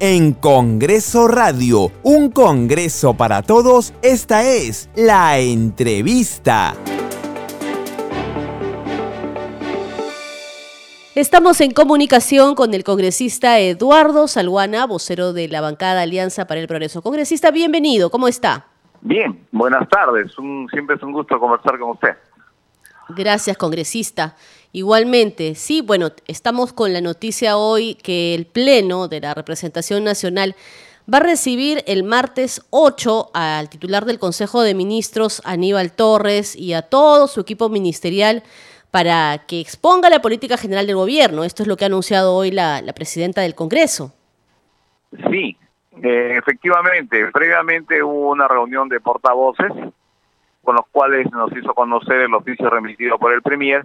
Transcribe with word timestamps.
en 0.00 0.32
Congreso 0.32 1.28
Radio, 1.28 1.92
un 2.02 2.30
Congreso 2.30 3.12
para 3.14 3.42
todos, 3.42 3.92
esta 4.00 4.42
es 4.42 4.88
la 4.96 5.38
entrevista. 5.38 6.72
Estamos 11.14 11.60
en 11.60 11.72
comunicación 11.72 12.54
con 12.54 12.72
el 12.72 12.82
congresista 12.82 13.58
Eduardo 13.58 14.26
Salguana, 14.26 14.86
vocero 14.86 15.34
de 15.34 15.48
la 15.48 15.60
bancada 15.60 16.00
Alianza 16.00 16.46
para 16.46 16.60
el 16.60 16.66
Progreso. 16.66 17.02
Congresista, 17.02 17.50
bienvenido, 17.50 18.10
¿cómo 18.10 18.26
está? 18.26 18.68
Bien, 19.02 19.46
buenas 19.52 19.86
tardes, 19.90 20.32
siempre 20.70 20.96
es 20.96 21.02
un 21.02 21.12
gusto 21.12 21.38
conversar 21.38 21.78
con 21.78 21.90
usted. 21.90 22.16
Gracias, 23.16 23.56
congresista. 23.56 24.36
Igualmente, 24.72 25.56
sí, 25.56 25.82
bueno, 25.82 26.10
estamos 26.28 26.72
con 26.72 26.92
la 26.92 27.00
noticia 27.00 27.56
hoy 27.56 27.96
que 27.96 28.34
el 28.34 28.46
Pleno 28.46 29.08
de 29.08 29.20
la 29.20 29.34
Representación 29.34 30.04
Nacional 30.04 30.54
va 31.12 31.18
a 31.18 31.22
recibir 31.22 31.82
el 31.86 32.04
martes 32.04 32.64
8 32.70 33.30
al 33.34 33.68
titular 33.68 34.04
del 34.04 34.20
Consejo 34.20 34.62
de 34.62 34.74
Ministros, 34.74 35.42
Aníbal 35.44 35.92
Torres, 35.92 36.54
y 36.54 36.74
a 36.74 36.82
todo 36.82 37.26
su 37.26 37.40
equipo 37.40 37.68
ministerial 37.68 38.44
para 38.92 39.38
que 39.48 39.60
exponga 39.60 40.08
la 40.08 40.22
política 40.22 40.56
general 40.56 40.86
del 40.86 40.96
gobierno. 40.96 41.42
Esto 41.42 41.64
es 41.64 41.68
lo 41.68 41.76
que 41.76 41.84
ha 41.84 41.88
anunciado 41.88 42.34
hoy 42.34 42.52
la, 42.52 42.80
presidenta 42.94 43.40
del 43.40 43.56
Congreso. 43.56 44.14
Sí, 45.30 45.56
eh, 46.00 46.36
efectivamente. 46.38 47.26
Previamente 47.32 48.02
hubo 48.04 48.30
una 48.30 48.46
reunión 48.46 48.88
de 48.88 49.00
portavoces 49.00 49.72
con 50.62 50.76
los 50.76 50.86
cuales 50.92 51.26
nos 51.32 51.50
hizo 51.56 51.74
conocer 51.74 52.20
el 52.20 52.34
oficio 52.34 52.70
remitido 52.70 53.18
por 53.18 53.32
el 53.32 53.42
Premier 53.42 53.84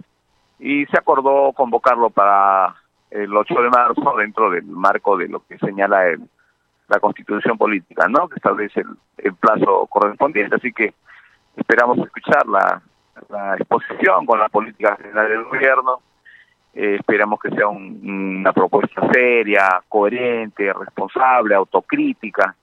y 0.58 0.86
se 0.86 0.98
acordó 0.98 1.52
convocarlo 1.52 2.10
para 2.10 2.74
el 3.10 3.34
8 3.34 3.54
de 3.62 3.70
marzo 3.70 4.14
dentro 4.18 4.50
del 4.50 4.64
marco 4.64 5.16
de 5.16 5.28
lo 5.28 5.44
que 5.46 5.58
señala 5.58 6.08
el, 6.08 6.22
la 6.88 7.00
constitución 7.00 7.58
política, 7.58 8.06
¿no? 8.08 8.28
Que 8.28 8.36
establece 8.36 8.80
el, 8.80 8.88
el 9.18 9.34
plazo 9.34 9.86
correspondiente. 9.86 10.56
Así 10.56 10.72
que 10.72 10.94
esperamos 11.56 11.98
escuchar 11.98 12.46
la, 12.46 12.82
exposición 13.58 14.26
con 14.26 14.38
la 14.38 14.48
política 14.48 14.96
general 14.96 15.28
del 15.28 15.44
gobierno. 15.44 16.00
Eh, 16.74 16.96
esperamos 16.96 17.40
que 17.40 17.50
sea 17.50 17.68
una 17.68 18.52
propuesta 18.52 19.08
seria, 19.10 19.82
coherente, 19.88 20.70
responsable, 20.72 21.54
autocrítica 21.54 22.54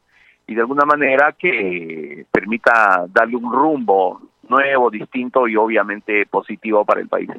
y 0.46 0.54
de 0.54 0.62
alguna 0.62 0.86
manera 0.86 1.32
que 1.32 2.26
permita 2.32 3.06
darle 3.08 3.38
un 3.38 3.52
rumbo 3.52 4.22
nuevo, 4.48 4.92
distinto 4.92 5.48
y 5.48 5.56
obviamente 5.56 6.26
positivo 6.28 6.86
para 6.86 7.02
el 7.02 7.08
país. 7.08 7.32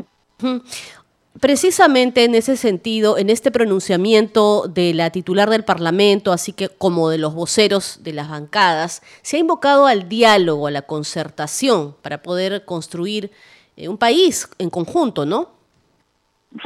Precisamente 1.40 2.24
en 2.24 2.36
ese 2.36 2.56
sentido, 2.56 3.18
en 3.18 3.28
este 3.28 3.50
pronunciamiento 3.50 4.68
de 4.68 4.94
la 4.94 5.10
titular 5.10 5.50
del 5.50 5.64
Parlamento, 5.64 6.32
así 6.32 6.52
que 6.52 6.68
como 6.68 7.10
de 7.10 7.18
los 7.18 7.34
voceros 7.34 8.04
de 8.04 8.12
las 8.12 8.30
bancadas, 8.30 9.02
se 9.22 9.36
ha 9.36 9.40
invocado 9.40 9.86
al 9.86 10.08
diálogo, 10.08 10.68
a 10.68 10.70
la 10.70 10.82
concertación 10.82 11.96
para 12.02 12.22
poder 12.22 12.64
construir 12.64 13.32
eh, 13.76 13.88
un 13.88 13.98
país 13.98 14.48
en 14.58 14.70
conjunto, 14.70 15.26
¿no? 15.26 15.48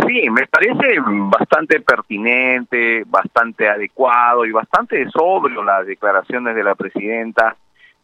Sí, 0.06 0.28
me 0.28 0.46
parece 0.46 1.00
bastante 1.00 1.80
pertinente, 1.80 3.04
bastante 3.06 3.70
adecuado 3.70 4.44
y 4.44 4.52
bastante 4.52 5.08
sobrio 5.08 5.64
las 5.64 5.86
declaraciones 5.86 6.54
de 6.54 6.62
la 6.62 6.74
presidenta 6.74 7.56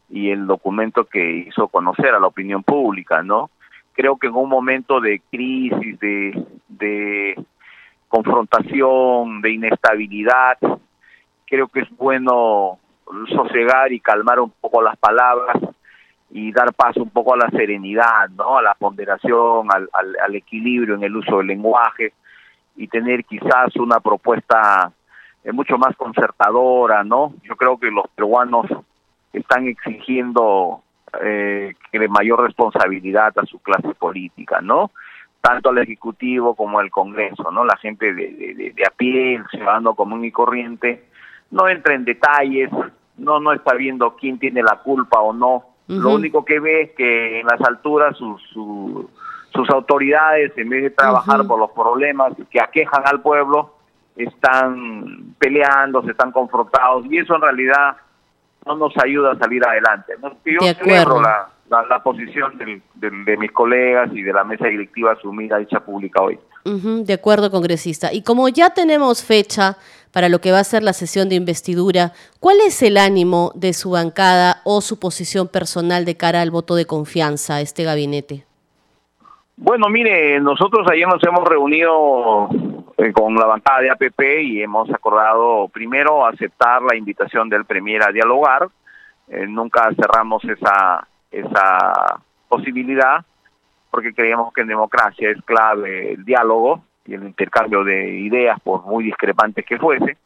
y 0.09 0.31
el 0.31 0.47
documento 0.47 1.05
que 1.05 1.45
hizo 1.47 1.69
conocer 1.69 2.15
a 2.15 2.21
la 2.21 2.27
opinión 2.27 2.63
pública, 2.63 3.23
¿no? 3.23 3.51
Creo 3.95 4.17
que 4.17 4.27
en 4.27 4.35
un 4.35 4.49
momento 4.49 5.01
de 5.01 5.21
crisis, 5.31 5.99
de, 6.01 6.45
de 6.69 7.45
confrontación, 8.09 9.41
de 9.41 9.53
inestabilidad, 9.53 10.59
creo 11.47 11.69
que 11.69 11.81
es 11.81 11.97
bueno 11.97 12.79
sosegar 13.29 13.93
y 13.93 14.01
calmar 14.01 14.41
un 14.41 14.51
poco 14.61 14.83
las 14.83 14.97
palabras 14.97 15.57
y 16.31 16.51
dar 16.53 16.73
paso 16.75 17.03
un 17.03 17.11
poco 17.11 17.35
a 17.35 17.37
la 17.37 17.51
serenidad, 17.51 18.29
¿no? 18.31 18.59
A 18.59 18.63
la 18.63 18.75
ponderación, 18.75 19.69
al, 19.73 19.89
al, 19.93 20.35
equilibrio 20.35 20.97
en 20.97 21.05
el 21.05 21.17
uso 21.17 21.39
del 21.39 21.47
lenguaje 21.47 22.13
y 22.77 22.89
tener 22.89 23.25
quizás 23.25 23.77
una 23.77 24.01
propuesta 24.01 24.91
eh, 25.45 25.53
mucho 25.53 25.79
más 25.79 25.95
concertadora, 25.97 27.05
¿no? 27.05 27.35
Yo 27.45 27.55
creo 27.55 27.79
que 27.79 27.91
los 27.91 28.09
peruanos 28.17 28.67
están 29.33 29.69
exigiendo 29.69 30.84
eh, 31.23 31.75
que 31.91 31.99
de 31.99 32.09
mayor 32.09 32.43
responsabilidad 32.43 33.33
a 33.39 33.47
su 33.47 33.61
clase 33.61 33.95
política, 33.95 34.61
¿no? 34.61 34.91
Tanto 35.41 35.71
al 35.71 35.79
Ejecutivo 35.79 36.55
como 36.55 36.79
al 36.79 36.91
Congreso, 36.91 37.51
¿no? 37.51 37.65
La 37.65 37.77
gente 37.77 38.15
de, 38.15 38.73
de, 38.75 38.85
a 38.87 38.91
pie, 38.91 39.37
el 39.37 39.47
ciudadano 39.49 39.95
común 39.95 40.25
y 40.25 40.33
corriente, 40.33 41.05
no 41.51 41.69
entra 41.69 41.95
en 41.95 42.05
detalles, 42.05 42.71
no, 43.17 43.41
no 43.41 43.53
está 43.53 43.75
viendo 43.75 44.17
quién 44.17 44.39
tiene 44.39 44.63
la 44.63 44.77
culpa 44.77 45.21
o 45.21 45.33
no. 45.33 45.65
Lo 45.87 46.15
único 46.15 46.47
que 46.47 46.61
ve 46.61 46.83
es 46.83 46.91
que 46.93 47.41
en 47.41 47.47
las 47.47 47.61
alturas 47.61 48.17
sus, 48.17 48.41
sus 48.53 49.71
autoridades, 49.71 50.57
en 50.57 50.71
vez 50.71 50.83
de 50.83 50.91
trabajar 50.91 51.47
por 51.47 51.59
los 51.59 51.71
problemas 51.73 52.33
que 52.51 52.59
aquejan 52.59 53.03
al 53.05 53.21
pueblo, 53.21 53.75
están 54.17 55.35
peleando, 55.39 56.03
se 56.03 56.13
están 56.13 56.33
confrontados, 56.33 57.05
y 57.11 57.19
eso 57.19 57.35
en 57.35 57.43
realidad 57.43 57.97
no 58.67 58.77
nos 58.77 58.93
ayuda 59.03 59.33
a 59.33 59.39
salir 59.39 59.63
adelante. 59.67 60.15
Yo 60.45 60.61
celebro 60.75 61.21
la, 61.21 61.49
la, 61.89 62.03
posición 62.03 62.59
de 62.95 63.37
mis 63.37 63.53
colegas 63.53 64.11
y 64.13 64.23
de 64.23 64.33
la 64.33 64.45
mesa 64.45 64.67
directiva 64.67 65.13
asumida, 65.13 65.59
dicha 65.59 65.81
pública 65.81 66.23
hoy. 66.23 66.39
de 66.65 67.13
acuerdo, 67.13 67.51
congresista. 67.51 68.13
Y 68.13 68.23
como 68.23 68.49
ya 68.49 68.71
tenemos 68.71 69.25
fecha 69.25 69.77
para 70.13 70.29
lo 70.29 70.41
que 70.41 70.53
va 70.53 70.61
a 70.61 70.65
ser 70.65 70.83
la 70.83 70.93
sesión 70.93 71.29
de 71.29 71.35
investidura, 71.35 72.13
¿cuál 72.41 72.59
es 72.65 72.83
el 72.83 72.97
ánimo 72.97 73.51
de 73.55 73.73
su 73.73 73.91
bancada 73.91 74.61
o 74.65 74.81
su 74.81 75.01
posición 75.01 75.49
personal 75.49 76.05
de 76.05 76.17
cara 76.17 76.41
al 76.41 76.51
voto 76.51 76.77
de 76.77 76.87
confianza 76.87 77.57
a 77.57 77.61
este 77.61 77.83
gabinete? 77.83 78.45
Bueno, 79.57 79.89
mire, 79.89 80.41
nosotros 80.41 80.87
ayer 80.91 81.07
nos 81.07 81.23
hemos 81.23 81.45
reunido 81.49 82.49
con 83.15 83.35
la 83.35 83.47
bancada 83.47 83.81
de 83.81 83.91
APP 83.91 84.21
y 84.43 84.63
hemos 84.63 84.91
acordado 84.91 85.69
primero 85.69 86.27
aceptar 86.27 86.83
la 86.83 86.97
invitación 86.97 87.49
del 87.49 87.65
Premier 87.65 88.03
a 88.03 88.13
dialogar. 88.13 88.69
Eh, 89.29 89.47
nunca 89.47 89.91
cerramos 89.95 90.45
esa, 90.45 91.07
esa 91.31 92.21
posibilidad 92.49 93.25
porque 93.91 94.13
creemos 94.13 94.53
que 94.53 94.63
en 94.63 94.69
democracia 94.69 95.31
es 95.31 95.41
clave 95.45 96.13
el 96.13 96.25
diálogo 96.25 96.85
y 97.07 97.15
el 97.15 97.25
intercambio 97.25 97.85
de 97.85 98.19
ideas, 98.19 98.59
por 98.61 98.85
muy 98.85 99.05
discrepantes 99.05 99.65
que 99.65 99.79
fuese 99.79 100.17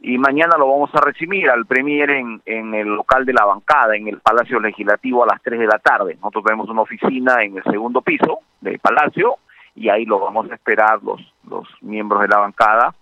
y 0.00 0.18
mañana 0.18 0.56
lo 0.58 0.68
vamos 0.68 0.90
a 0.94 1.00
recibir 1.00 1.48
al 1.48 1.66
Premier 1.66 2.10
en, 2.10 2.42
en 2.44 2.74
el 2.74 2.88
local 2.88 3.24
de 3.24 3.32
la 3.32 3.44
bancada, 3.44 3.96
en 3.96 4.08
el 4.08 4.20
Palacio 4.20 4.60
Legislativo 4.60 5.24
a 5.24 5.26
las 5.26 5.42
3 5.42 5.58
de 5.58 5.66
la 5.66 5.78
tarde. 5.78 6.14
Nosotros 6.16 6.44
tenemos 6.44 6.68
una 6.68 6.82
oficina 6.82 7.42
en 7.42 7.56
el 7.56 7.64
segundo 7.64 8.02
piso 8.02 8.40
del 8.60 8.78
Palacio 8.78 9.36
y 9.76 9.88
ahí 9.88 10.04
lo 10.04 10.18
vamos 10.18 10.50
a 10.50 10.54
esperar 10.54 11.02
los, 11.02 11.20
los 11.48 11.68
miembros 11.82 12.22
de 12.22 12.28
la 12.28 12.38
bancada 12.38 12.94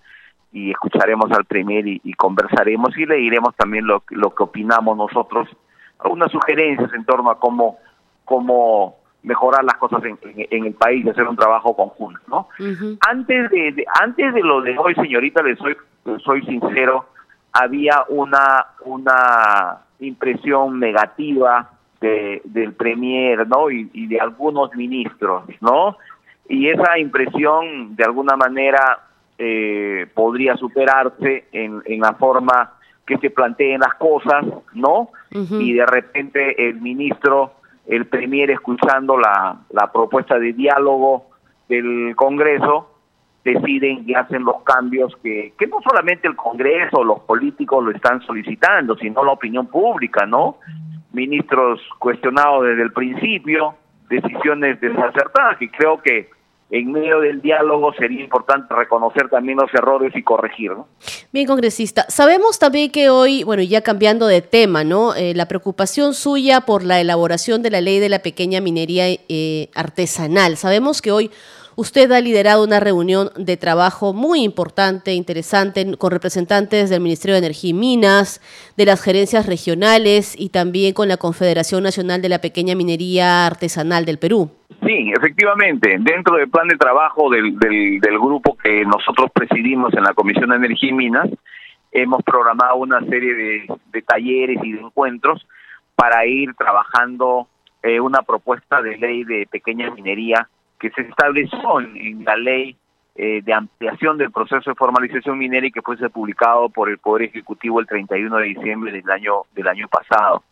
y 0.53 0.71
escucharemos 0.71 1.31
al 1.33 1.45
Premier 1.45 1.87
y, 1.87 2.13
conversaremos 2.15 2.97
y 2.97 3.07
le 3.07 3.17
diremos 3.17 3.55
también 3.57 3.87
lo, 3.87 4.03
lo 4.11 4.35
que 4.35 4.43
opinamos 4.43 4.97
nosotros, 4.97 5.49
algunas 5.99 6.31
sugerencias 6.31 6.93
en 6.93 7.05
torno 7.05 7.31
a 7.31 7.41
cómo, 7.41 7.79
cómo 8.25 8.97
mejorar 9.23 9.65
las 9.65 9.77
cosas 9.77 10.05
en, 10.05 10.19
en, 10.23 10.67
el 10.67 10.75
país 10.75 11.05
y 11.05 11.09
hacer 11.09 11.27
un 11.27 11.37
trabajo 11.37 11.75
conjunto, 11.75 12.21
¿no? 12.29 12.49
Antes 13.09 13.51
de, 13.51 13.85
antes 14.01 14.35
de 14.35 14.43
lo 14.43 14.61
de 14.61 14.77
hoy, 14.79 14.95
señorita, 14.95 15.43
le 15.43 15.57
soy 15.57 15.75
soy 16.23 16.43
sincero, 16.43 17.07
había 17.53 18.05
una, 18.09 18.67
una 18.85 19.79
impresión 20.01 20.79
negativa 20.79 21.71
de, 22.01 22.43
del 22.45 22.73
Premier, 22.75 23.47
¿no? 23.49 23.71
Y, 23.71 24.07
de 24.07 24.21
algunos 24.21 24.75
ministros, 24.75 25.45
¿no? 25.61 25.97
Y 26.49 26.69
esa 26.69 26.99
impresión, 26.99 27.97
de 27.97 28.05
alguna 28.05 28.37
manera, 28.37 29.01
eh, 29.39 30.07
podría 30.15 30.57
superarse 30.57 31.47
en, 31.53 31.83
en 31.87 32.01
la 32.01 32.15
forma 32.15 32.75
que 33.07 33.19
se 33.19 33.31
planteen 33.31 33.81
las 33.81 33.95
cosas, 33.95 34.45
¿no? 34.73 35.11
Y 35.31 35.73
de 35.75 35.85
repente 35.85 36.69
el 36.69 36.81
ministro, 36.81 37.55
el 37.87 38.07
Premier, 38.07 38.51
escuchando 38.51 39.19
la, 39.19 39.57
la 39.71 39.93
propuesta 39.93 40.39
de 40.39 40.53
diálogo 40.53 41.27
del 41.69 42.15
Congreso, 42.17 42.91
deciden 43.45 44.05
y 44.07 44.15
hacen 44.15 44.45
los 44.45 44.63
cambios 44.63 45.15
que, 45.23 45.53
que 45.59 45.67
no 45.67 45.79
solamente 45.83 46.29
el 46.29 46.37
Congreso, 46.37 47.05
los 47.05 47.21
políticos 47.21 47.85
lo 47.85 47.91
están 47.91 48.23
solicitando, 48.23 48.97
sino 48.97 49.23
la 49.25 49.33
opinión 49.33 49.67
pública, 49.67 50.25
¿no? 50.25 50.59
Ministros 51.13 51.81
cuestionados 51.99 52.65
desde 52.65 52.83
el 52.83 52.93
principio, 52.93 53.75
decisiones 54.09 54.81
desacertadas, 54.81 55.59
que 55.59 55.71
creo 55.71 56.01
que 56.01 56.31
en 56.71 56.91
medio 56.91 57.21
del 57.21 57.41
diálogo 57.41 57.93
sería 57.95 58.23
importante 58.23 58.75
reconocer 58.75 59.29
también 59.29 59.59
los 59.59 59.73
errores 59.75 60.13
y 60.17 60.23
corregir. 60.23 60.73
¿no? 60.73 60.89
Bien, 61.33 61.47
congresista. 61.47 62.07
Sabemos 62.09 62.59
también 62.59 62.91
que 62.91 63.11
hoy, 63.11 63.45
bueno, 63.45 63.63
ya 63.63 63.83
cambiando 63.83 64.27
de 64.27 64.43
tema, 64.43 64.83
¿no? 64.83 65.15
Eh, 65.15 65.35
la 65.35 65.47
preocupación 65.47 66.15
suya 66.15 66.63
por 66.63 66.83
la 66.83 67.01
elaboración 67.01 67.63
de 67.63 67.71
la 67.71 67.81
ley 67.81 68.01
de 68.01 68.09
la 68.09 68.21
pequeña 68.21 68.61
minería 68.61 69.05
eh, 69.09 69.69
artesanal. 69.75 70.57
Sabemos 70.57 71.03
que 71.03 71.13
hoy 71.13 71.31
usted 71.77 72.11
ha 72.13 72.21
liderado 72.21 72.65
una 72.65 72.81
reunión 72.81 73.31
de 73.37 73.57
trabajo 73.57 74.13
muy 74.13 74.43
importante, 74.43 75.15
interesante, 75.15 75.97
con 75.97 76.11
representantes 76.11 76.91
del 76.91 77.01
Ministerio 77.01 77.35
de 77.35 77.41
Energía 77.41 77.71
y 77.71 77.75
Minas, 77.75 78.41
de 78.77 78.87
las 78.87 79.03
gerencias 79.03 79.47
regionales 79.47 80.35
y 80.39 80.51
también 80.51 80.95
con 80.95 81.09
la 81.09 81.17
Confederación 81.17 81.83
Nacional 81.83 82.23
de 82.23 82.29
la 82.29 82.41
Pequeña 82.41 82.75
Minería 82.75 83.47
Artesanal 83.47 84.05
del 84.05 84.19
Perú. 84.19 84.51
Sí, 84.87 85.13
efectivamente, 85.17 85.97
dentro 86.01 86.37
del 86.37 86.49
plan 86.51 86.69
de 86.69 86.77
trabajo 86.77 87.31
del, 87.31 87.57
grupo 88.21 88.57
que 88.57 88.85
nosotros 88.85 89.31
presidimos 89.33 89.95
en 89.95 90.03
la 90.03 90.15
Comisión 90.15 90.51
de 90.51 90.57
Energía 90.57 90.91
y 90.91 90.93
Minas, 90.93 91.31
hemos 91.93 92.23
programado 92.23 92.77
una 92.77 93.01
serie 93.07 93.35
de, 93.35 94.03
talleres 94.03 94.59
y 94.63 94.73
de 94.73 94.81
encuentros 94.81 95.47
para 95.95 96.27
ir 96.27 96.55
trabajando 96.55 97.49
eh, 97.83 98.01
una 98.01 98.23
propuesta 98.23 98.83
de 98.83 98.99
ley 98.99 99.25
de 99.25 99.47
pequeña 99.51 99.91
minería 99.91 100.49
que 100.85 101.03
se 101.03 101.09
estableció 101.09 101.81
en, 101.81 102.25
la 102.27 102.37
ley 102.37 102.77
eh, 103.15 103.41
de 103.43 103.55
ampliación 103.55 104.19
del 104.19 104.31
proceso 104.31 104.69
de 104.69 104.77
formalización 104.77 105.39
minera 105.39 105.67
y 105.67 105.73
que 105.73 105.81
fuese 105.81 106.11
publicado 106.11 106.69
por 106.69 106.91
el 106.91 106.99
Poder 106.99 107.31
Ejecutivo 107.31 107.81
el 107.81 107.87
31 107.87 108.37
de 108.37 108.45
diciembre 108.45 108.93
del 108.93 109.11
año 109.11 109.45
del 109.55 109.67
año 109.69 109.89
pasado. 109.89 110.43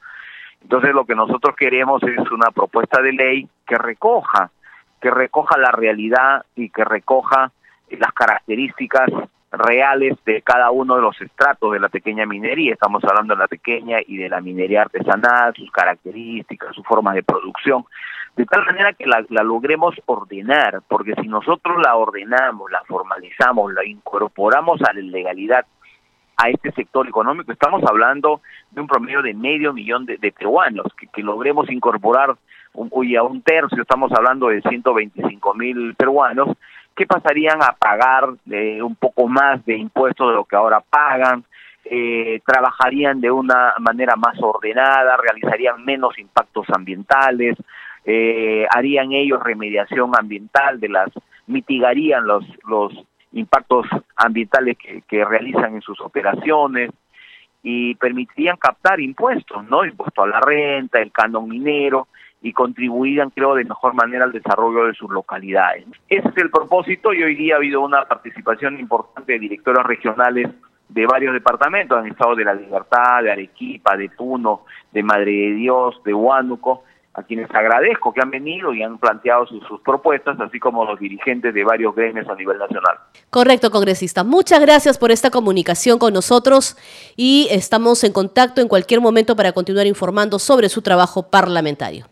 Entonces 0.62 0.94
lo 0.94 1.04
que 1.04 1.14
nosotros 1.14 1.54
queremos 1.54 2.02
es 2.04 2.30
una 2.30 2.50
propuesta 2.50 3.02
de 3.02 3.12
ley 3.12 3.48
que 3.66 3.76
recoja 3.76 4.50
que 5.02 5.10
recoja 5.10 5.58
la 5.58 5.70
realidad 5.70 6.46
y 6.56 6.70
que 6.70 6.84
recoja 6.84 7.52
las 7.90 8.12
características 8.14 9.10
reales 9.52 10.16
de 10.24 10.40
cada 10.42 10.70
uno 10.70 10.96
de 10.96 11.02
los 11.02 11.20
estratos 11.20 11.72
de 11.72 11.80
la 11.80 11.88
pequeña 11.88 12.26
minería. 12.26 12.72
Estamos 12.72 13.04
hablando 13.04 13.34
de 13.34 13.40
la 13.40 13.48
pequeña 13.48 13.98
y 14.06 14.16
de 14.16 14.28
la 14.28 14.40
minería 14.40 14.82
artesanal, 14.82 15.54
sus 15.54 15.70
características, 15.70 16.74
su 16.74 16.82
forma 16.82 17.12
de 17.12 17.22
producción, 17.22 17.84
de 18.36 18.46
tal 18.46 18.64
manera 18.64 18.94
que 18.94 19.06
la, 19.06 19.22
logremos 19.42 19.94
ordenar, 20.06 20.80
porque 20.88 21.14
si 21.20 21.28
nosotros 21.28 21.76
la 21.84 21.96
ordenamos, 21.96 22.70
la 22.70 22.82
formalizamos, 22.84 23.74
la 23.74 23.84
incorporamos 23.84 24.80
a 24.82 24.94
la 24.94 25.00
legalidad 25.02 25.66
a 26.38 26.48
este 26.48 26.72
sector 26.72 27.06
económico, 27.06 27.52
estamos 27.52 27.82
hablando 27.84 28.40
de 28.70 28.80
un 28.80 28.86
promedio 28.86 29.20
de 29.20 29.34
medio 29.34 29.74
millón 29.74 30.06
de, 30.06 30.16
peruanos, 30.32 30.86
que, 31.12 31.22
logremos 31.22 31.70
incorporar 31.70 32.34
un, 32.72 32.90
a 33.16 33.22
un 33.22 33.42
tercio, 33.42 33.82
estamos 33.82 34.10
hablando 34.12 34.48
de 34.48 34.62
125 34.62 35.54
mil 35.54 35.94
peruanos, 35.94 36.56
pasarían 37.06 37.62
a 37.62 37.72
pagar 37.72 38.28
eh, 38.50 38.82
un 38.82 38.96
poco 38.96 39.28
más 39.28 39.64
de 39.64 39.76
impuestos 39.76 40.28
de 40.28 40.34
lo 40.34 40.44
que 40.44 40.56
ahora 40.56 40.80
pagan, 40.80 41.44
eh, 41.84 42.40
trabajarían 42.46 43.20
de 43.20 43.30
una 43.30 43.74
manera 43.78 44.16
más 44.16 44.40
ordenada, 44.40 45.16
realizarían 45.16 45.84
menos 45.84 46.18
impactos 46.18 46.66
ambientales, 46.70 47.56
eh, 48.04 48.66
harían 48.70 49.12
ellos 49.12 49.42
remediación 49.42 50.12
ambiental 50.18 50.80
de 50.80 50.88
las, 50.88 51.10
mitigarían 51.46 52.26
los, 52.26 52.44
los 52.68 52.92
impactos 53.32 53.86
ambientales 54.16 54.76
que, 54.78 55.02
que 55.02 55.24
realizan 55.24 55.74
en 55.74 55.82
sus 55.82 56.00
operaciones 56.00 56.90
y 57.62 57.94
permitirían 57.94 58.56
captar 58.56 59.00
impuestos, 59.00 59.64
¿no? 59.68 59.84
Impuesto 59.84 60.22
a 60.22 60.26
la 60.26 60.40
renta, 60.40 61.00
el 61.00 61.12
canon 61.12 61.48
minero, 61.48 62.08
y 62.42 62.52
contribuirían, 62.52 63.30
creo, 63.30 63.54
de 63.54 63.64
mejor 63.64 63.94
manera 63.94 64.24
al 64.24 64.32
desarrollo 64.32 64.86
de 64.86 64.94
sus 64.94 65.10
localidades. 65.10 65.86
Ese 66.08 66.28
es 66.28 66.36
el 66.36 66.50
propósito 66.50 67.14
y 67.14 67.22
hoy 67.22 67.36
día 67.36 67.54
ha 67.54 67.58
habido 67.58 67.80
una 67.80 68.04
participación 68.04 68.80
importante 68.80 69.32
de 69.32 69.38
directoras 69.38 69.86
regionales 69.86 70.48
de 70.88 71.06
varios 71.06 71.32
departamentos, 71.32 71.96
han 71.96 72.08
estado 72.08 72.34
de 72.34 72.44
La 72.44 72.54
Libertad, 72.54 73.22
de 73.22 73.32
Arequipa, 73.32 73.96
de 73.96 74.10
Puno, 74.10 74.66
de 74.90 75.02
Madre 75.02 75.30
de 75.30 75.54
Dios, 75.54 76.02
de 76.04 76.12
Huánuco, 76.12 76.84
a 77.14 77.22
quienes 77.22 77.50
agradezco 77.50 78.12
que 78.12 78.20
han 78.22 78.30
venido 78.30 78.74
y 78.74 78.82
han 78.82 78.98
planteado 78.98 79.46
sus, 79.46 79.62
sus, 79.66 79.80
propuestas, 79.80 80.38
así 80.40 80.58
como 80.58 80.84
los 80.84 80.98
dirigentes 80.98 81.52
de 81.54 81.64
varios 81.64 81.94
gremios 81.94 82.28
a 82.28 82.34
nivel 82.34 82.58
nacional. 82.58 82.96
Correcto, 83.30 83.70
congresista. 83.70 84.24
Muchas 84.24 84.60
gracias 84.60 84.98
por 84.98 85.10
esta 85.10 85.30
comunicación 85.30 85.98
con 85.98 86.12
nosotros 86.14 86.76
y 87.16 87.48
estamos 87.50 88.02
en 88.04 88.12
contacto 88.12 88.60
en 88.60 88.68
cualquier 88.68 89.00
momento 89.00 89.36
para 89.36 89.52
continuar 89.52 89.86
informando 89.86 90.38
sobre 90.38 90.68
su 90.68 90.82
trabajo 90.82 91.30
parlamentario 91.30 92.11